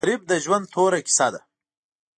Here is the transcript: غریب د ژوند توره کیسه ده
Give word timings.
غریب 0.05 0.21
د 0.31 0.33
ژوند 0.43 0.65
توره 0.73 0.99
کیسه 1.07 1.27
ده 1.33 1.41